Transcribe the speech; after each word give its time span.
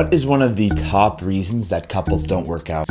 What 0.00 0.14
is 0.14 0.24
one 0.24 0.40
of 0.40 0.56
the 0.56 0.70
top 0.70 1.20
reasons 1.20 1.68
that 1.68 1.90
couples 1.90 2.22
don't 2.22 2.46
work 2.46 2.70
out? 2.70 2.88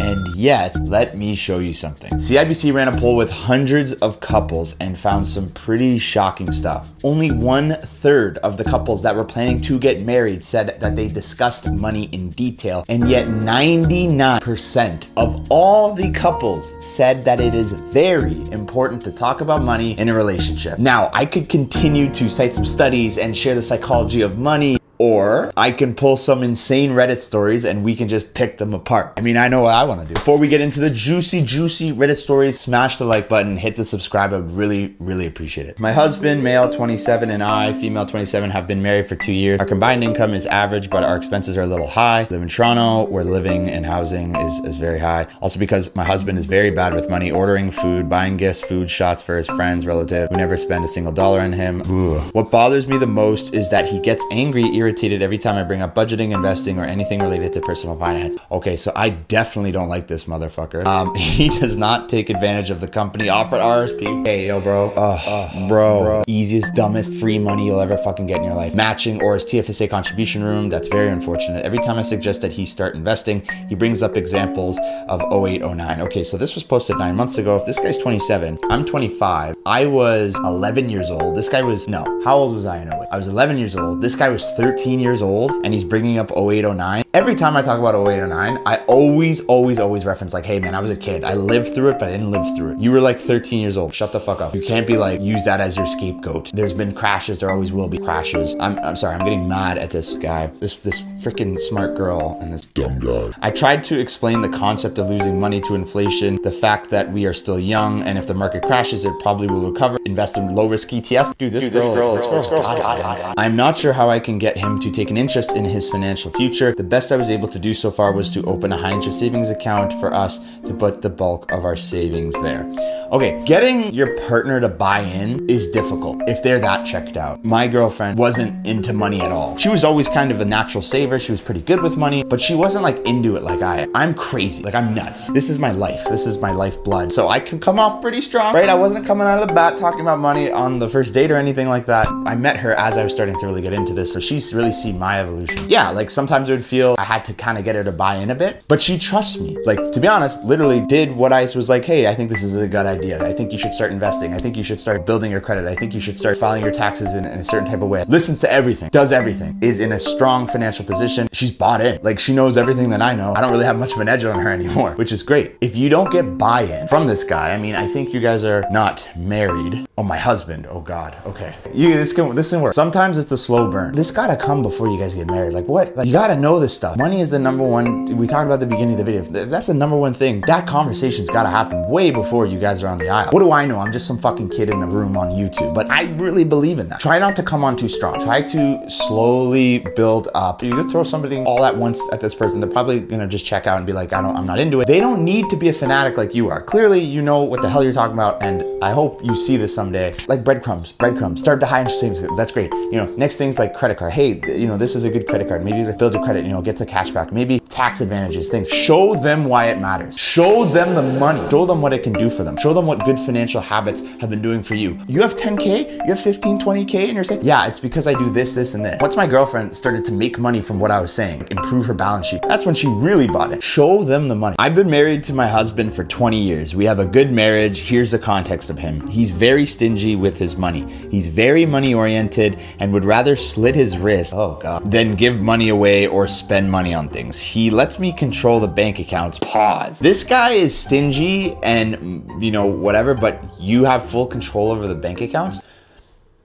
And 0.00 0.34
yet, 0.34 0.74
let 0.86 1.14
me 1.14 1.34
show 1.34 1.58
you 1.58 1.74
something. 1.74 2.10
CIBC 2.12 2.72
ran 2.72 2.88
a 2.88 2.98
poll 2.98 3.16
with 3.16 3.30
hundreds 3.30 3.92
of 3.94 4.18
couples 4.20 4.76
and 4.80 4.98
found 4.98 5.28
some 5.28 5.50
pretty 5.50 5.98
shocking 5.98 6.52
stuff. 6.52 6.90
Only 7.04 7.32
one 7.32 7.76
third 7.82 8.38
of 8.38 8.56
the 8.56 8.64
couples 8.64 9.02
that 9.02 9.14
were 9.14 9.26
planning 9.26 9.60
to 9.60 9.78
get 9.78 10.00
married 10.00 10.42
said 10.42 10.80
that 10.80 10.96
they 10.96 11.08
discussed 11.08 11.70
money 11.70 12.04
in 12.12 12.30
detail, 12.30 12.86
and 12.88 13.06
yet 13.06 13.26
99% 13.26 15.06
of 15.18 15.46
all 15.50 15.92
the 15.92 16.10
couples 16.12 16.72
said 16.80 17.24
that 17.24 17.40
it 17.40 17.54
is 17.54 17.72
very 17.72 18.40
important 18.52 19.02
to 19.02 19.12
talk 19.12 19.42
about 19.42 19.60
money 19.60 19.98
in 19.98 20.08
a 20.08 20.14
relationship. 20.14 20.78
Now, 20.78 21.10
I 21.12 21.26
could 21.26 21.50
continue 21.50 22.10
to 22.14 22.30
cite 22.30 22.54
some 22.54 22.64
studies 22.64 23.18
and 23.18 23.36
share 23.36 23.54
the 23.54 23.62
psychology 23.62 24.22
of 24.22 24.38
money 24.38 24.77
or 24.98 25.52
I 25.56 25.72
can 25.72 25.94
pull 25.94 26.16
some 26.16 26.42
insane 26.42 26.90
Reddit 26.90 27.20
stories 27.20 27.64
and 27.64 27.84
we 27.84 27.94
can 27.94 28.08
just 28.08 28.34
pick 28.34 28.58
them 28.58 28.74
apart. 28.74 29.14
I 29.16 29.20
mean, 29.20 29.36
I 29.36 29.48
know 29.48 29.62
what 29.62 29.74
I 29.74 29.84
want 29.84 30.02
to 30.02 30.08
do. 30.08 30.14
Before 30.14 30.38
we 30.38 30.48
get 30.48 30.60
into 30.60 30.80
the 30.80 30.90
juicy, 30.90 31.42
juicy 31.42 31.92
Reddit 31.92 32.16
stories, 32.16 32.58
smash 32.58 32.96
the 32.96 33.04
like 33.04 33.28
button, 33.28 33.56
hit 33.56 33.76
the 33.76 33.84
subscribe. 33.84 34.32
I 34.32 34.38
really, 34.38 34.96
really 34.98 35.26
appreciate 35.26 35.68
it. 35.68 35.78
My 35.78 35.92
husband, 35.92 36.42
male 36.42 36.68
27, 36.68 37.30
and 37.30 37.42
I, 37.42 37.72
female 37.74 38.06
27, 38.06 38.50
have 38.50 38.66
been 38.66 38.82
married 38.82 39.06
for 39.06 39.16
two 39.16 39.32
years. 39.32 39.60
Our 39.60 39.66
combined 39.66 40.02
income 40.02 40.34
is 40.34 40.46
average, 40.46 40.90
but 40.90 41.04
our 41.04 41.16
expenses 41.16 41.56
are 41.56 41.62
a 41.62 41.66
little 41.66 41.86
high. 41.86 42.26
We 42.28 42.36
live 42.36 42.42
in 42.42 42.48
Toronto, 42.48 43.04
where 43.10 43.24
living 43.24 43.68
and 43.68 43.86
housing 43.86 44.34
is, 44.36 44.58
is 44.60 44.78
very 44.78 44.98
high. 44.98 45.26
Also, 45.40 45.58
because 45.58 45.94
my 45.94 46.04
husband 46.04 46.38
is 46.38 46.46
very 46.46 46.70
bad 46.70 46.94
with 46.94 47.08
money, 47.08 47.30
ordering 47.30 47.70
food, 47.70 48.08
buying 48.08 48.36
gifts, 48.36 48.60
food 48.60 48.90
shots 48.90 49.22
for 49.22 49.36
his 49.36 49.46
friends, 49.46 49.86
relative. 49.86 50.28
We 50.30 50.36
never 50.36 50.56
spend 50.56 50.84
a 50.84 50.88
single 50.88 51.12
dollar 51.12 51.40
on 51.40 51.52
him. 51.52 51.82
Ooh. 51.90 52.18
What 52.32 52.50
bothers 52.50 52.88
me 52.88 52.98
the 52.98 53.06
most 53.06 53.54
is 53.54 53.70
that 53.70 53.86
he 53.86 54.00
gets 54.00 54.24
angry, 54.30 54.64
irritated 54.74 54.87
irritated 54.88 55.20
every 55.20 55.36
time 55.36 55.56
I 55.56 55.64
bring 55.64 55.82
up 55.82 55.94
budgeting, 55.94 56.32
investing, 56.32 56.78
or 56.78 56.84
anything 56.84 57.20
related 57.20 57.52
to 57.52 57.60
personal 57.60 57.94
finance. 57.94 58.36
Okay, 58.50 58.74
so 58.74 58.90
I 58.96 59.10
definitely 59.10 59.70
don't 59.70 59.88
like 59.88 60.06
this 60.08 60.24
motherfucker. 60.24 60.86
Um, 60.86 61.14
he 61.38 61.50
does 61.50 61.76
not 61.76 62.08
take 62.08 62.30
advantage 62.30 62.70
of 62.70 62.80
the 62.80 62.88
company 62.88 63.28
offered 63.28 63.58
RSP. 63.60 64.26
Hey, 64.26 64.46
yo, 64.46 64.60
bro. 64.60 64.90
Ugh, 64.96 65.68
bro. 65.68 66.02
bro. 66.02 66.24
Easiest, 66.26 66.74
dumbest 66.74 67.12
free 67.20 67.38
money 67.38 67.66
you'll 67.66 67.82
ever 67.82 67.98
fucking 67.98 68.26
get 68.26 68.38
in 68.38 68.44
your 68.44 68.54
life. 68.54 68.74
Matching 68.74 69.22
or 69.22 69.34
his 69.34 69.44
TFSA 69.44 69.90
contribution 69.90 70.42
room. 70.42 70.70
That's 70.70 70.88
very 70.88 71.08
unfortunate. 71.08 71.66
Every 71.66 71.80
time 71.80 71.98
I 71.98 72.02
suggest 72.02 72.40
that 72.40 72.52
he 72.52 72.64
start 72.64 72.94
investing, 72.94 73.46
he 73.68 73.74
brings 73.74 74.02
up 74.02 74.16
examples 74.16 74.78
of 75.08 75.20
08, 75.30 75.60
09. 75.60 76.00
Okay, 76.00 76.24
so 76.24 76.38
this 76.38 76.54
was 76.54 76.64
posted 76.64 76.96
nine 76.96 77.14
months 77.14 77.36
ago. 77.36 77.56
If 77.56 77.66
this 77.66 77.78
guy's 77.78 77.98
27, 77.98 78.58
I'm 78.70 78.86
25. 78.86 79.54
I 79.66 79.84
was 79.84 80.34
11 80.44 80.88
years 80.88 81.10
old. 81.10 81.36
This 81.36 81.50
guy 81.50 81.60
was, 81.60 81.86
no, 81.88 82.22
how 82.24 82.36
old 82.36 82.54
was 82.54 82.64
I 82.64 82.78
in 82.78 82.88
08? 82.88 83.08
I 83.12 83.18
was 83.18 83.28
11 83.28 83.58
years 83.58 83.76
old. 83.76 84.00
This 84.00 84.16
guy 84.16 84.30
was 84.30 84.48
13 84.52 84.77
13 84.78 85.00
years 85.00 85.22
old 85.22 85.50
and 85.64 85.74
he's 85.74 85.82
bringing 85.82 86.18
up 86.18 86.30
0809. 86.30 87.02
Every 87.12 87.34
time 87.34 87.56
I 87.56 87.62
talk 87.62 87.80
about 87.80 87.96
0809, 87.96 88.62
I 88.64 88.76
always, 88.86 89.44
always, 89.46 89.80
always 89.80 90.06
reference 90.06 90.32
like, 90.32 90.46
hey 90.46 90.60
man, 90.60 90.72
I 90.72 90.78
was 90.78 90.92
a 90.92 90.96
kid. 90.96 91.24
I 91.24 91.34
lived 91.34 91.74
through 91.74 91.88
it, 91.88 91.98
but 91.98 92.08
I 92.08 92.12
didn't 92.12 92.30
live 92.30 92.56
through 92.56 92.74
it. 92.74 92.78
You 92.78 92.92
were 92.92 93.00
like 93.00 93.18
13 93.18 93.60
years 93.60 93.76
old. 93.76 93.92
Shut 93.92 94.12
the 94.12 94.20
fuck 94.20 94.40
up. 94.40 94.54
You 94.54 94.62
can't 94.62 94.86
be 94.86 94.96
like, 94.96 95.20
use 95.20 95.44
that 95.46 95.60
as 95.60 95.76
your 95.76 95.88
scapegoat. 95.88 96.52
There's 96.54 96.72
been 96.72 96.92
crashes. 96.92 97.40
There 97.40 97.50
always 97.50 97.72
will 97.72 97.88
be 97.88 97.98
crashes. 97.98 98.54
I'm, 98.60 98.78
I'm 98.78 98.94
sorry. 98.94 99.16
I'm 99.16 99.24
getting 99.24 99.48
mad 99.48 99.78
at 99.78 99.90
this 99.90 100.16
guy, 100.16 100.46
this, 100.60 100.76
this 100.76 101.00
freaking 101.24 101.58
smart 101.58 101.96
girl 101.96 102.38
and 102.40 102.54
this 102.54 102.64
dumb 102.82 102.98
guy. 102.98 103.30
I 103.40 103.50
tried 103.50 103.84
to 103.84 103.98
explain 103.98 104.40
the 104.40 104.48
concept 104.48 104.98
of 104.98 105.10
losing 105.10 105.38
money 105.38 105.60
to 105.62 105.74
inflation, 105.74 106.38
the 106.42 106.50
fact 106.50 106.90
that 106.90 107.12
we 107.12 107.26
are 107.26 107.34
still 107.34 107.58
young, 107.58 108.02
and 108.02 108.18
if 108.18 108.26
the 108.26 108.34
market 108.34 108.62
crashes, 108.62 109.04
it 109.04 109.12
probably 109.20 109.46
will 109.46 109.70
recover. 109.70 109.98
Invest 110.04 110.36
in 110.36 110.54
low 110.54 110.68
risk 110.68 110.88
ETFs. 110.88 111.36
Dude, 111.38 111.52
this 111.52 111.64
Dude, 111.64 111.74
girl, 111.74 111.82
this 111.82 111.94
girl, 111.94 112.14
this 112.14 112.26
girl, 112.26 112.38
this 112.40 112.48
girl, 112.48 112.62
God, 112.62 112.78
God, 112.78 113.18
God, 113.18 113.34
I'm 113.36 113.56
not 113.56 113.76
sure 113.76 113.92
how 113.92 114.08
I 114.08 114.20
can 114.20 114.38
get 114.38 114.56
him 114.56 114.78
to 114.80 114.90
take 114.90 115.10
an 115.10 115.16
interest 115.16 115.52
in 115.52 115.64
his 115.64 115.88
financial 115.88 116.30
future. 116.32 116.74
The 116.74 116.82
best 116.82 117.12
I 117.12 117.16
was 117.16 117.30
able 117.30 117.48
to 117.48 117.58
do 117.58 117.74
so 117.74 117.90
far 117.90 118.12
was 118.12 118.30
to 118.30 118.42
open 118.44 118.72
a 118.72 118.76
high 118.76 118.92
interest 118.92 119.18
savings 119.18 119.50
account 119.50 119.92
for 119.94 120.12
us 120.12 120.38
to 120.64 120.74
put 120.74 121.02
the 121.02 121.10
bulk 121.10 121.50
of 121.52 121.64
our 121.64 121.76
savings 121.76 122.34
there. 122.42 122.64
Okay, 123.10 123.42
getting 123.46 123.94
your 123.94 124.16
partner 124.28 124.60
to 124.60 124.68
buy 124.68 125.00
in 125.00 125.48
is 125.48 125.68
difficult 125.68 126.20
if 126.28 126.42
they're 126.42 126.58
that 126.58 126.84
checked 126.84 127.16
out. 127.16 127.42
My 127.44 127.66
girlfriend 127.66 128.18
wasn't 128.18 128.66
into 128.66 128.92
money 128.92 129.20
at 129.20 129.32
all. 129.32 129.56
She 129.56 129.68
was 129.68 129.82
always 129.82 130.08
kind 130.08 130.30
of 130.30 130.40
a 130.40 130.44
natural 130.44 130.82
saver. 130.82 131.18
She 131.18 131.30
was 131.30 131.40
pretty 131.40 131.62
good 131.62 131.80
with 131.80 131.96
money, 131.96 132.22
but 132.22 132.40
she 132.40 132.54
wasn't 132.68 132.84
like 132.84 132.98
into 133.06 133.34
it 133.34 133.42
like 133.42 133.62
I. 133.62 133.88
I'm 133.94 134.12
crazy. 134.12 134.62
Like 134.62 134.74
I'm 134.74 134.92
nuts. 134.92 135.28
This 135.30 135.48
is 135.48 135.58
my 135.58 135.72
life. 135.72 136.06
This 136.10 136.26
is 136.26 136.36
my 136.36 136.52
lifeblood. 136.52 137.10
So 137.10 137.28
I 137.28 137.40
can 137.40 137.58
come 137.58 137.78
off 137.78 138.02
pretty 138.02 138.20
strong, 138.20 138.54
right? 138.54 138.68
I 138.68 138.74
wasn't 138.74 139.06
coming 139.06 139.26
out 139.26 139.40
of 139.40 139.48
the 139.48 139.54
bat 139.54 139.78
talking 139.78 140.02
about 140.02 140.18
money 140.18 140.50
on 140.50 140.78
the 140.78 140.86
first 140.86 141.14
date 141.14 141.30
or 141.30 141.36
anything 141.36 141.68
like 141.68 141.86
that. 141.86 142.06
I 142.26 142.36
met 142.36 142.58
her 142.58 142.72
as 142.74 142.98
I 142.98 143.04
was 143.04 143.14
starting 143.14 143.38
to 143.38 143.46
really 143.46 143.62
get 143.62 143.72
into 143.72 143.94
this. 143.94 144.12
So 144.12 144.20
she's 144.20 144.52
really 144.52 144.72
seen 144.72 144.98
my 144.98 145.18
evolution. 145.18 145.64
Yeah, 145.66 145.88
like 145.88 146.10
sometimes 146.10 146.50
it 146.50 146.52
would 146.52 146.64
feel 146.64 146.94
I 146.98 147.04
had 147.04 147.24
to 147.24 147.32
kind 147.32 147.56
of 147.56 147.64
get 147.64 147.74
her 147.74 147.82
to 147.84 147.90
buy 147.90 148.16
in 148.16 148.28
a 148.28 148.34
bit, 148.34 148.62
but 148.68 148.82
she 148.82 148.98
trusts 148.98 149.38
me. 149.38 149.56
Like 149.64 149.90
to 149.90 149.98
be 149.98 150.06
honest, 150.06 150.44
literally 150.44 150.82
did 150.82 151.10
what 151.10 151.32
I 151.32 151.44
was 151.44 151.70
like, 151.70 151.86
hey, 151.86 152.06
I 152.06 152.14
think 152.14 152.28
this 152.28 152.42
is 152.42 152.54
a 152.54 152.68
good 152.68 152.84
idea. 152.84 153.26
I 153.26 153.32
think 153.32 153.50
you 153.50 153.56
should 153.56 153.74
start 153.74 153.92
investing. 153.92 154.34
I 154.34 154.38
think 154.38 154.58
you 154.58 154.62
should 154.62 154.78
start 154.78 155.06
building 155.06 155.30
your 155.30 155.40
credit. 155.40 155.66
I 155.66 155.74
think 155.74 155.94
you 155.94 156.00
should 156.00 156.18
start 156.18 156.36
filing 156.36 156.60
your 156.62 156.72
taxes 156.72 157.14
in, 157.14 157.24
in 157.24 157.40
a 157.40 157.44
certain 157.44 157.66
type 157.66 157.80
of 157.80 157.88
way. 157.88 158.04
Listens 158.08 158.40
to 158.40 158.52
everything, 158.52 158.90
does 158.90 159.10
everything, 159.10 159.58
is 159.62 159.80
in 159.80 159.92
a 159.92 159.98
strong 159.98 160.46
financial 160.46 160.84
position. 160.84 161.28
She's 161.32 161.50
bought 161.50 161.80
in. 161.80 161.98
Like 162.02 162.18
she 162.18 162.34
knows 162.34 162.47
everything 162.56 162.90
that 162.90 163.02
I 163.02 163.14
know. 163.14 163.34
I 163.34 163.40
don't 163.40 163.52
really 163.52 163.64
have 163.64 163.78
much 163.78 163.92
of 163.92 163.98
an 164.00 164.08
edge 164.08 164.24
on 164.24 164.40
her 164.40 164.50
anymore, 164.58 164.92
which 164.92 165.12
is 165.12 165.22
great. 165.22 165.56
If 165.60 165.76
you 165.76 165.88
don't 165.88 166.10
get 166.10 166.38
buy-in 166.38 166.88
from 166.88 167.06
this 167.06 167.24
guy, 167.24 167.52
I 167.52 167.58
mean, 167.58 167.74
I 167.74 167.86
think 167.86 168.12
you 168.12 168.20
guys 168.20 168.44
are 168.44 168.64
not 168.70 169.08
married. 169.16 169.86
Oh, 169.96 170.02
my 170.02 170.16
husband. 170.16 170.66
Oh 170.70 170.80
God. 170.80 171.16
Okay. 171.26 171.54
You 171.72 171.92
this 171.94 172.12
can 172.12 172.34
this 172.34 172.50
can 172.50 172.60
work. 172.60 172.72
Sometimes 172.74 173.18
it's 173.18 173.32
a 173.32 173.36
slow 173.36 173.70
burn. 173.70 173.94
This 173.94 174.10
gotta 174.10 174.36
come 174.36 174.62
before 174.62 174.88
you 174.88 174.98
guys 174.98 175.14
get 175.14 175.26
married. 175.26 175.52
Like 175.52 175.66
what? 175.66 175.94
Like 175.96 176.06
you 176.06 176.12
gotta 176.12 176.36
know 176.36 176.58
this 176.60 176.74
stuff. 176.74 176.96
Money 176.96 177.20
is 177.20 177.30
the 177.30 177.38
number 177.38 177.64
one. 177.64 178.16
We 178.16 178.26
talked 178.26 178.46
about 178.46 178.60
the 178.60 178.66
beginning 178.66 178.98
of 178.98 179.04
the 179.04 179.04
video. 179.04 179.22
That's 179.46 179.66
the 179.66 179.74
number 179.74 179.96
one 179.96 180.14
thing. 180.14 180.40
That 180.42 180.66
conversation's 180.66 181.30
gotta 181.30 181.48
happen 181.48 181.88
way 181.88 182.10
before 182.10 182.46
you 182.46 182.58
guys 182.58 182.82
are 182.82 182.88
on 182.88 182.98
the 182.98 183.08
aisle. 183.08 183.30
What 183.30 183.40
do 183.40 183.52
I 183.52 183.66
know? 183.66 183.78
I'm 183.78 183.92
just 183.92 184.06
some 184.06 184.18
fucking 184.18 184.50
kid 184.50 184.70
in 184.70 184.82
a 184.82 184.86
room 184.86 185.16
on 185.16 185.30
YouTube. 185.30 185.74
But 185.74 185.90
I 185.90 186.04
really 186.14 186.44
believe 186.44 186.78
in 186.78 186.88
that. 186.88 187.00
Try 187.00 187.18
not 187.18 187.36
to 187.36 187.42
come 187.42 187.64
on 187.64 187.76
too 187.76 187.88
strong. 187.88 188.20
Try 188.20 188.42
to 188.42 188.88
slowly 188.88 189.78
build 189.96 190.28
up. 190.34 190.62
You 190.62 190.74
could 190.74 190.90
throw 190.90 191.02
somebody 191.02 191.38
all 191.38 191.64
at 191.64 191.76
once 191.76 192.00
at 192.12 192.20
this 192.20 192.34
person. 192.38 192.60
They're 192.60 192.70
probably 192.70 193.00
gonna 193.00 193.26
just 193.26 193.44
check 193.44 193.66
out 193.66 193.76
and 193.76 193.86
be 193.86 193.92
like, 193.92 194.12
I 194.12 194.22
don't, 194.22 194.36
I'm 194.36 194.46
not 194.46 194.58
into 194.58 194.80
it. 194.80 194.86
They 194.86 195.00
don't 195.00 195.24
need 195.24 195.48
to 195.50 195.56
be 195.56 195.68
a 195.68 195.72
fanatic 195.72 196.16
like 196.16 196.34
you 196.34 196.48
are. 196.48 196.62
Clearly, 196.62 197.00
you 197.00 197.22
know 197.22 197.42
what 197.42 197.60
the 197.60 197.68
hell 197.68 197.82
you're 197.82 197.92
talking 197.92 198.14
about, 198.14 198.42
and 198.42 198.64
I 198.82 198.92
hope 198.92 199.24
you 199.24 199.34
see 199.34 199.56
this 199.56 199.74
someday. 199.74 200.14
Like 200.28 200.44
breadcrumbs, 200.44 200.92
breadcrumbs. 200.92 201.40
Start 201.40 201.60
the 201.60 201.66
high 201.66 201.80
interest 201.80 202.00
savings. 202.00 202.22
That's 202.36 202.52
great. 202.52 202.72
You 202.72 202.92
know, 202.92 203.06
next 203.16 203.36
things 203.36 203.58
like 203.58 203.74
credit 203.74 203.98
card. 203.98 204.12
Hey, 204.12 204.40
you 204.58 204.66
know, 204.66 204.76
this 204.76 204.94
is 204.94 205.04
a 205.04 205.10
good 205.10 205.26
credit 205.26 205.48
card. 205.48 205.64
Maybe 205.64 205.90
build 205.98 206.14
your 206.14 206.22
credit. 206.22 206.44
You 206.44 206.52
know, 206.52 206.62
get 206.62 206.76
the 206.76 206.86
cash 206.86 207.10
back. 207.10 207.32
Maybe 207.32 207.60
tax 207.78 208.00
advantages. 208.00 208.48
Things. 208.48 208.68
Show 208.68 209.14
them 209.14 209.44
why 209.44 209.66
it 209.66 209.78
matters. 209.78 210.18
Show 210.18 210.64
them 210.64 210.96
the 210.96 211.20
money. 211.20 211.48
Show 211.48 211.64
them 211.64 211.80
what 211.80 211.92
it 211.92 212.02
can 212.02 212.12
do 212.12 212.28
for 212.28 212.42
them. 212.42 212.56
Show 212.56 212.74
them 212.74 212.86
what 212.86 213.04
good 213.04 213.20
financial 213.20 213.60
habits 213.60 214.00
have 214.20 214.30
been 214.30 214.42
doing 214.42 214.64
for 214.64 214.74
you. 214.74 214.98
You 215.06 215.22
have 215.22 215.36
10K, 215.36 215.92
you 215.92 216.08
have 216.08 216.20
15, 216.20 216.58
20K, 216.58 216.94
and 217.04 217.14
you're 217.14 217.22
saying, 217.22 217.42
yeah, 217.44 217.68
it's 217.68 217.78
because 217.78 218.08
I 218.08 218.14
do 218.14 218.32
this, 218.32 218.52
this, 218.56 218.74
and 218.74 218.84
this. 218.84 218.98
Once 219.00 219.14
my 219.14 219.28
girlfriend 219.28 219.76
started 219.76 220.04
to 220.06 220.12
make 220.12 220.40
money 220.40 220.60
from 220.60 220.80
what 220.80 220.90
I 220.90 221.00
was 221.00 221.12
saying, 221.12 221.46
improve 221.52 221.86
her 221.86 221.94
balance 221.94 222.26
sheet, 222.26 222.42
that's 222.48 222.66
when 222.66 222.74
she 222.74 222.88
really 222.88 223.28
bought 223.28 223.52
it. 223.52 223.62
Show 223.62 224.02
them 224.02 224.26
the 224.26 224.34
money. 224.34 224.56
I've 224.58 224.74
been 224.74 224.90
married 224.90 225.22
to 225.24 225.32
my 225.32 225.46
husband 225.46 225.94
for 225.94 226.02
20 226.02 226.36
years. 226.36 226.74
We 226.74 226.84
have 226.86 226.98
a 226.98 227.06
good 227.06 227.30
marriage. 227.30 227.88
Here's 227.88 228.10
the 228.10 228.18
context 228.18 228.70
of 228.70 228.78
him. 228.78 229.06
He's 229.06 229.30
very 229.30 229.64
stingy 229.64 230.16
with 230.16 230.36
his 230.36 230.56
money. 230.56 230.84
He's 231.12 231.28
very 231.28 231.64
money 231.64 231.94
oriented 231.94 232.58
and 232.80 232.92
would 232.92 233.04
rather 233.04 233.36
slit 233.36 233.76
his 233.76 233.96
wrist, 233.98 234.34
oh 234.34 234.58
God, 234.60 234.90
than 234.90 235.14
give 235.14 235.40
money 235.40 235.68
away 235.68 236.08
or 236.08 236.26
spend 236.26 236.68
money 236.68 236.92
on 236.92 237.06
things. 237.06 237.38
He 237.68 237.74
lets 237.74 237.98
me 237.98 238.14
control 238.14 238.60
the 238.60 238.66
bank 238.66 238.98
accounts. 238.98 239.38
Pause. 239.40 239.98
This 239.98 240.24
guy 240.24 240.52
is 240.52 240.74
stingy 240.74 241.54
and, 241.62 242.42
you 242.42 242.50
know, 242.50 242.64
whatever, 242.64 243.12
but 243.12 243.38
you 243.60 243.84
have 243.84 244.08
full 244.08 244.26
control 244.26 244.70
over 244.70 244.88
the 244.88 244.94
bank 244.94 245.20
accounts. 245.20 245.60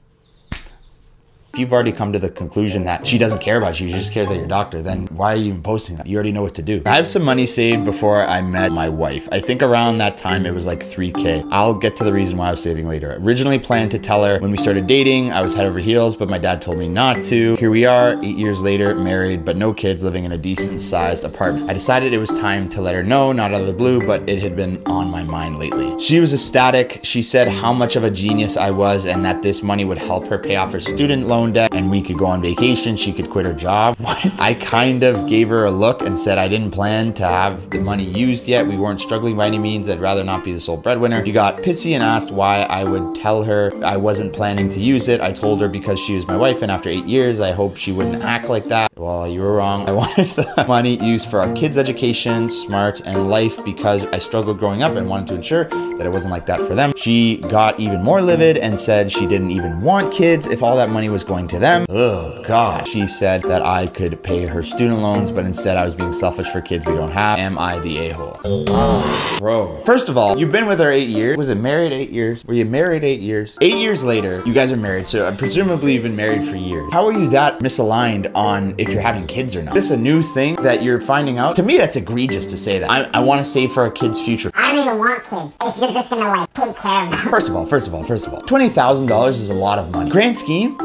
if 1.59 1.63
you've 1.63 1.73
already 1.73 1.91
come 1.91 2.13
to 2.13 2.21
the 2.21 2.31
conclusion 2.31 2.85
that 2.85 3.05
she 3.05 3.19
doesn't 3.19 3.41
care 3.41 3.59
about 3.59 3.81
you, 3.81 3.89
she 3.89 3.95
just 3.95 4.13
cares 4.13 4.29
that 4.29 4.37
you're 4.37 4.45
a 4.45 4.49
doctor, 4.49 4.81
then 4.81 5.09
why 5.09 5.33
are 5.33 5.37
you 5.37 5.47
even 5.47 5.61
posting 5.61 5.97
that? 5.97 6.07
You 6.07 6.15
already 6.15 6.31
know 6.31 6.43
what 6.43 6.55
to 6.55 6.63
do. 6.63 6.81
I 6.87 6.95
have 6.95 7.09
some 7.09 7.25
money 7.25 7.47
saved 7.47 7.85
before 7.85 8.23
I 8.23 8.41
met 8.43 8.71
my 8.71 8.89
wife. 8.89 9.29
I 9.33 9.41
think 9.41 9.61
around 9.61 9.99
that 9.99 10.17
time 10.17 10.47
it 10.47 10.55
was 10.55 10.67
like 10.67 10.85
3K. 10.85 11.49
I'll 11.51 11.75
get 11.75 11.97
to 11.97 12.05
the 12.05 12.13
reason 12.13 12.39
why 12.39 12.47
I 12.47 12.51
was 12.53 12.63
saving 12.63 12.87
later. 12.87 13.19
Originally 13.23 13.59
planned 13.59 13.91
to 13.91 13.99
tell 13.99 14.23
her 14.23 14.39
when 14.39 14.53
we 14.53 14.57
started 14.57 14.87
dating, 14.87 15.33
I 15.33 15.41
was 15.41 15.53
head 15.53 15.67
over 15.67 15.81
heels, 15.81 16.15
but 16.15 16.31
my 16.31 16.39
dad 16.39 16.63
told 16.63 16.79
me 16.79 16.89
not 16.89 17.25
to. 17.25 17.57
Here 17.57 17.73
we 17.73 17.87
are, 17.87 18.17
eight 18.23 18.37
years 18.37 18.61
later, 18.61 18.95
married, 18.95 19.45
but 19.45 19.57
no 19.57 19.73
kids, 19.73 20.05
living 20.05 20.23
in 20.23 20.31
a 20.31 20.39
decent 20.39 20.81
sized 20.81 21.25
apartment. 21.25 21.69
I 21.69 21.73
decided 21.73 22.13
it 22.13 22.19
was 22.19 22.31
time 22.31 22.69
to 22.69 22.81
let 22.81 22.95
her 22.95 23.03
know, 23.03 23.33
not 23.33 23.53
out 23.53 23.63
of 23.63 23.67
the 23.67 23.73
blue, 23.73 24.01
but 24.01 24.29
it 24.29 24.41
had 24.41 24.55
been 24.55 24.81
on 24.87 25.11
my 25.11 25.25
mind 25.25 25.59
lately. 25.59 26.01
She 26.01 26.21
was 26.21 26.33
ecstatic. 26.33 27.01
She 27.03 27.21
said 27.21 27.49
how 27.49 27.73
much 27.73 27.97
of 27.97 28.05
a 28.05 28.13
genius 28.13 28.57
I 28.57 28.71
was 28.71 29.07
and 29.07 29.25
that 29.25 29.43
this 29.43 29.61
money 29.61 29.85
would 29.85 29.99
help 29.99 30.29
her 30.29 30.39
pay 30.39 30.55
off 30.55 30.71
her 30.71 30.79
student 30.79 31.27
loan 31.27 31.48
and 31.57 31.91
we 31.91 32.03
could 32.03 32.19
go 32.19 32.27
on 32.27 32.41
vacation. 32.41 32.97
She 32.97 33.13
could 33.13 33.31
quit 33.31 33.47
her 33.47 33.55
job. 33.55 33.97
I 34.39 34.57
kind 34.61 35.03
of 35.03 35.27
gave 35.27 35.49
her 35.49 35.65
a 35.65 35.71
look 35.71 36.03
and 36.03 36.19
said 36.19 36.39
I 36.39 36.49
didn't 36.49 36.73
plan 36.73 37.15
to 37.15 37.25
have 37.25 37.71
the 37.71 37.81
money 37.81 38.05
used 38.05 38.49
yet. 38.49 38.67
We 38.67 38.77
weren't 38.77 39.01
struggling 39.01 39.37
by 39.37 39.47
any 39.47 39.59
means. 39.59 39.89
I'd 39.89 40.01
rather 40.01 40.25
not 40.25 40.45
be 40.45 40.53
the 40.53 40.61
sole 40.61 40.77
breadwinner. 40.77 41.25
She 41.25 41.33
got 41.33 41.59
pissy 41.59 41.93
and 41.93 42.03
asked 42.03 42.31
why 42.31 42.63
I 42.63 42.85
would 42.85 43.15
tell 43.17 43.43
her 43.43 43.73
I 43.85 43.97
wasn't 43.97 44.33
planning 44.33 44.69
to 44.71 44.81
use 44.81 45.09
it. 45.09 45.21
I 45.21 45.33
told 45.33 45.61
her 45.61 45.69
because 45.69 45.99
she 45.99 46.15
was 46.15 46.27
my 46.27 46.37
wife 46.37 46.63
and 46.63 46.71
after 46.71 46.89
eight 46.89 47.07
years, 47.07 47.41
I 47.41 47.53
hope 47.53 47.77
she 47.77 47.93
wouldn't 47.93 48.23
act 48.23 48.49
like 48.49 48.65
that. 48.67 48.91
Well, 48.97 49.29
you 49.29 49.41
were 49.41 49.55
wrong. 49.55 49.89
I 49.89 49.93
wanted 50.03 50.27
the 50.31 50.65
money 50.67 50.97
used 50.97 51.31
for 51.31 51.41
our 51.41 51.53
kids' 51.55 51.79
education, 51.79 52.49
smart, 52.49 53.01
and 53.05 53.31
life 53.31 53.65
because 53.65 54.07
I 54.07 54.19
struggled 54.19 54.59
growing 54.59 54.83
up 54.83 54.97
and 54.97 55.09
wanted 55.09 55.29
to 55.29 55.35
ensure 55.37 55.65
that 55.65 56.05
it 56.05 56.11
wasn't 56.11 56.33
like 56.33 56.47
that 56.47 56.61
for 56.61 56.75
them. 56.75 56.93
She 56.97 57.37
got 57.37 57.79
even 57.79 58.03
more 58.03 58.21
livid 58.21 58.59
and 58.59 58.79
said 58.79 59.13
she 59.13 59.27
didn't 59.27 59.53
even 59.53 59.81
want 59.81 60.13
kids 60.13 60.47
if 60.47 60.63
all 60.63 60.77
that 60.77 60.91
money 60.91 61.09
was 61.09 61.23
going 61.23 61.38
to 61.47 61.59
them. 61.59 61.87
Oh, 61.89 62.43
God. 62.43 62.89
She 62.89 63.07
said 63.07 63.43
that 63.45 63.65
I 63.65 63.87
could 63.87 64.23
pay 64.23 64.47
her 64.47 64.63
student 64.63 64.99
loans, 65.01 65.31
but 65.31 65.45
instead 65.45 65.77
I 65.77 65.85
was 65.85 65.95
being 65.95 66.13
selfish 66.13 66.49
for 66.49 66.61
kids 66.61 66.85
we 66.87 66.95
don't 66.95 67.13
have. 67.13 67.39
Am 67.39 67.59
I 67.59 67.79
the 67.79 67.99
a 68.09 68.15
hole? 68.15 68.37
Oh, 68.45 69.37
bro. 69.39 69.81
First 69.85 70.09
of 70.09 70.19
all, 70.19 70.39
you've 70.39 70.53
been 70.53 70.67
with 70.67 70.81
her 70.81 70.91
eight 70.91 71.09
years. 71.09 71.37
Was 71.37 71.51
it 71.51 71.57
married 71.57 71.93
eight 71.93 72.11
years? 72.11 72.45
Were 72.45 72.55
you 72.55 72.65
married 72.65 73.05
eight 73.05 73.21
years? 73.21 73.57
Eight 73.61 73.77
years 73.77 74.05
later, 74.05 74.43
you 74.45 74.53
guys 74.53 74.73
are 74.73 74.77
married, 74.77 75.07
so 75.07 75.33
presumably 75.37 75.95
you've 75.95 76.03
been 76.03 76.17
married 76.17 76.43
for 76.43 76.57
years. 76.57 76.93
How 76.93 77.07
are 77.07 77.13
you 77.13 77.29
that 77.29 77.61
misaligned 77.61 78.31
on 78.35 78.75
if 78.79 78.89
you're 78.91 79.03
having 79.03 79.27
kids 79.27 79.55
or 79.55 79.63
not? 79.63 79.77
Is 79.77 79.89
this 79.89 79.97
a 79.97 80.01
new 80.01 80.23
thing 80.23 80.57
that 80.57 80.83
you're 80.83 81.01
finding 81.01 81.39
out? 81.39 81.55
To 81.57 81.63
me, 81.63 81.77
that's 81.77 81.97
egregious 81.97 82.47
to 82.47 82.57
say 82.57 82.79
that. 82.79 82.91
I, 82.91 83.05
I 83.15 83.21
want 83.21 83.41
to 83.41 83.45
save 83.45 83.73
for 83.73 83.83
our 83.83 83.91
kids' 83.91 84.21
future. 84.21 84.51
I 84.55 84.75
don't 84.75 84.87
even 84.87 84.99
want 84.99 85.25
kids 85.25 85.57
if 85.63 85.79
you're 85.81 85.93
just 85.93 86.11
gonna 86.11 86.29
like 86.29 86.53
take 86.55 86.77
care 86.77 87.05
of 87.05 87.11
them. 87.11 87.31
First 87.31 87.49
of 87.49 87.57
all, 87.57 87.67
first 87.67 87.87
of 87.89 87.95
all, 87.95 88.05
first 88.05 88.27
of 88.27 88.35
all, 88.35 88.43
$20,000 88.43 89.29
is 89.29 89.51
a 89.51 89.55
lot 89.55 89.79
of 89.79 89.91
money. 89.91 90.11
Grand 90.11 90.37
scheme, 90.39 90.77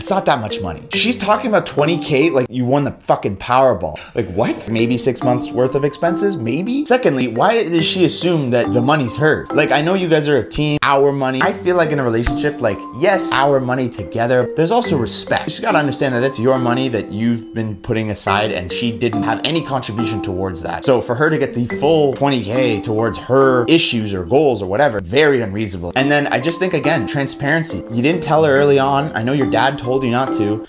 It's 0.00 0.08
not 0.08 0.24
that 0.24 0.40
much 0.40 0.62
money. 0.62 0.88
She's 0.94 1.14
talking 1.14 1.48
about 1.48 1.66
20K 1.66 2.32
like 2.32 2.46
you 2.48 2.64
won 2.64 2.84
the 2.84 2.92
fucking 2.92 3.36
Powerball. 3.36 4.00
Like 4.14 4.26
what? 4.30 4.66
Maybe 4.70 4.96
six 4.96 5.22
months 5.22 5.50
worth 5.50 5.74
of 5.74 5.84
expenses? 5.84 6.38
Maybe? 6.38 6.86
Secondly, 6.86 7.28
why 7.28 7.64
does 7.64 7.84
she 7.84 8.06
assume 8.06 8.48
that 8.48 8.72
the 8.72 8.80
money's 8.80 9.14
her? 9.16 9.46
Like 9.50 9.72
I 9.72 9.82
know 9.82 9.92
you 9.92 10.08
guys 10.08 10.26
are 10.26 10.38
a 10.38 10.48
team, 10.48 10.78
our 10.80 11.12
money. 11.12 11.42
I 11.42 11.52
feel 11.52 11.76
like 11.76 11.90
in 11.90 11.98
a 11.98 12.02
relationship, 12.02 12.62
like 12.62 12.78
yes, 12.98 13.30
our 13.32 13.60
money 13.60 13.90
together. 13.90 14.50
There's 14.56 14.70
also 14.70 14.96
respect. 14.96 15.42
You 15.42 15.50
just 15.50 15.60
gotta 15.60 15.76
understand 15.76 16.14
that 16.14 16.22
it's 16.22 16.38
your 16.38 16.58
money 16.58 16.88
that 16.88 17.12
you've 17.12 17.52
been 17.52 17.76
putting 17.82 18.08
aside 18.10 18.52
and 18.52 18.72
she 18.72 18.90
didn't 18.90 19.24
have 19.24 19.42
any 19.44 19.62
contribution 19.62 20.22
towards 20.22 20.62
that. 20.62 20.82
So 20.82 21.02
for 21.02 21.14
her 21.14 21.28
to 21.28 21.36
get 21.36 21.52
the 21.52 21.66
full 21.78 22.14
20K 22.14 22.82
towards 22.82 23.18
her 23.18 23.66
issues 23.68 24.14
or 24.14 24.24
goals 24.24 24.62
or 24.62 24.66
whatever, 24.66 25.02
very 25.02 25.42
unreasonable. 25.42 25.92
And 25.94 26.10
then 26.10 26.26
I 26.28 26.40
just 26.40 26.58
think 26.58 26.72
again, 26.72 27.06
transparency. 27.06 27.82
You 27.92 28.00
didn't 28.00 28.22
tell 28.22 28.44
her 28.44 28.50
early 28.50 28.78
on. 28.78 29.14
I 29.14 29.22
know 29.22 29.34
your 29.34 29.50
dad 29.50 29.78
told 29.78 29.89
you 29.98 30.10
not 30.10 30.32
to. 30.34 30.66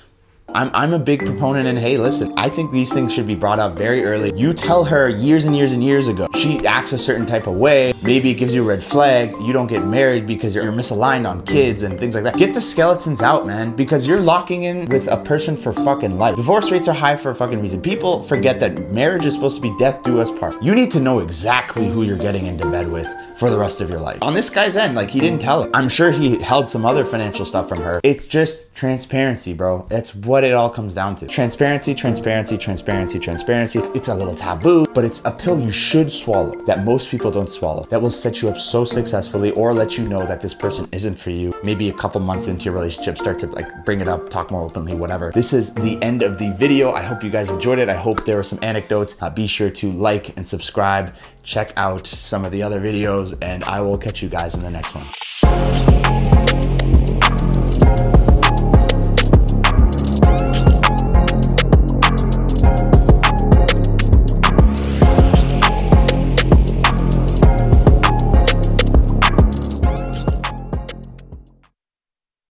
I'm, 0.53 0.69
I'm 0.73 0.93
a 0.93 0.99
big 0.99 1.25
proponent 1.25 1.67
and 1.67 1.77
hey 1.77 1.97
listen 1.97 2.33
i 2.35 2.49
think 2.49 2.71
these 2.71 2.91
things 2.91 3.13
should 3.13 3.27
be 3.27 3.35
brought 3.35 3.59
up 3.59 3.75
very 3.77 4.03
early. 4.03 4.33
You 4.35 4.53
tell 4.53 4.83
her 4.83 5.07
years 5.07 5.45
and 5.45 5.55
years 5.55 5.71
and 5.71 5.83
years 5.83 6.07
ago. 6.07 6.27
She 6.35 6.65
acts 6.65 6.91
a 6.91 6.97
certain 6.97 7.25
type 7.25 7.47
of 7.47 7.55
way. 7.55 7.93
Maybe 8.03 8.31
it 8.31 8.33
gives 8.35 8.53
you 8.53 8.63
a 8.63 8.65
red 8.65 8.83
flag. 8.83 9.31
You 9.41 9.53
don't 9.53 9.67
get 9.67 9.85
married 9.85 10.27
because 10.27 10.53
you're, 10.53 10.63
you're 10.63 10.73
misaligned 10.73 11.29
on 11.29 11.45
kids 11.45 11.83
and 11.83 11.97
things 11.97 12.15
like 12.15 12.23
that. 12.25 12.37
Get 12.37 12.53
the 12.53 12.61
skeletons 12.61 13.21
out 13.21 13.45
man 13.47 13.75
because 13.75 14.05
you're 14.07 14.19
locking 14.19 14.63
in 14.63 14.85
with 14.87 15.07
a 15.07 15.17
person 15.17 15.55
for 15.55 15.71
fucking 15.71 16.17
life. 16.17 16.35
Divorce 16.35 16.71
rates 16.71 16.87
are 16.87 16.93
high 16.93 17.15
for 17.15 17.29
a 17.29 17.35
fucking 17.35 17.61
reason. 17.61 17.81
People 17.81 18.23
forget 18.23 18.59
that 18.59 18.91
marriage 18.91 19.25
is 19.25 19.33
supposed 19.33 19.55
to 19.55 19.61
be 19.61 19.75
death 19.77 20.03
do 20.03 20.19
us 20.19 20.31
part. 20.39 20.61
You 20.61 20.75
need 20.75 20.91
to 20.91 20.99
know 20.99 21.19
exactly 21.19 21.87
who 21.87 22.03
you're 22.03 22.17
getting 22.17 22.45
into 22.45 22.69
bed 22.69 22.91
with 22.91 23.07
for 23.41 23.49
the 23.49 23.57
rest 23.57 23.81
of 23.81 23.89
your 23.89 23.99
life. 23.99 24.19
On 24.21 24.35
this 24.35 24.51
guy's 24.51 24.75
end, 24.75 24.93
like 24.93 25.09
he 25.09 25.19
didn't 25.19 25.41
tell 25.41 25.63
her. 25.63 25.69
I'm 25.73 25.89
sure 25.89 26.11
he 26.11 26.37
held 26.37 26.67
some 26.67 26.85
other 26.85 27.03
financial 27.03 27.43
stuff 27.43 27.67
from 27.67 27.79
her. 27.79 27.99
It's 28.03 28.27
just 28.27 28.71
transparency, 28.75 29.51
bro. 29.51 29.83
That's 29.89 30.13
what 30.13 30.43
it 30.43 30.53
all 30.53 30.69
comes 30.69 30.93
down 30.93 31.15
to. 31.15 31.25
Transparency, 31.25 31.95
transparency, 31.95 32.55
transparency, 32.55 33.17
transparency. 33.17 33.79
It's 33.95 34.09
a 34.09 34.13
little 34.13 34.35
taboo, 34.35 34.85
but 34.93 35.03
it's 35.03 35.23
a 35.25 35.31
pill 35.31 35.59
you 35.59 35.71
should 35.71 36.11
swallow 36.11 36.53
that 36.65 36.85
most 36.85 37.09
people 37.09 37.31
don't 37.31 37.49
swallow. 37.49 37.85
That 37.85 37.99
will 37.99 38.11
set 38.11 38.43
you 38.43 38.49
up 38.49 38.59
so 38.59 38.85
successfully 38.85 39.49
or 39.53 39.73
let 39.73 39.97
you 39.97 40.07
know 40.07 40.23
that 40.27 40.39
this 40.39 40.53
person 40.53 40.87
isn't 40.91 41.17
for 41.17 41.31
you. 41.31 41.51
Maybe 41.63 41.89
a 41.89 41.93
couple 41.93 42.21
months 42.21 42.45
into 42.45 42.65
your 42.65 42.75
relationship, 42.75 43.17
start 43.17 43.39
to 43.39 43.47
like 43.47 43.85
bring 43.85 44.01
it 44.01 44.07
up, 44.07 44.29
talk 44.29 44.51
more 44.51 44.61
openly, 44.61 44.93
whatever. 44.93 45.31
This 45.31 45.51
is 45.51 45.73
the 45.73 45.99
end 46.03 46.21
of 46.21 46.37
the 46.37 46.51
video. 46.59 46.91
I 46.91 47.01
hope 47.01 47.23
you 47.23 47.31
guys 47.31 47.49
enjoyed 47.49 47.79
it. 47.79 47.89
I 47.89 47.95
hope 47.95 48.23
there 48.23 48.37
were 48.37 48.43
some 48.43 48.59
anecdotes. 48.61 49.15
Uh, 49.19 49.31
be 49.31 49.47
sure 49.47 49.71
to 49.71 49.91
like 49.93 50.37
and 50.37 50.47
subscribe. 50.47 51.15
Check 51.43 51.73
out 51.75 52.07
some 52.07 52.45
of 52.45 52.51
the 52.51 52.63
other 52.63 52.79
videos 52.79 53.37
and 53.41 53.63
I 53.65 53.81
will 53.81 53.97
catch 53.97 54.21
you 54.21 54.29
guys 54.29 54.55
in 54.55 54.61
the 54.61 54.71
next 54.71 54.95
one. 54.95 55.90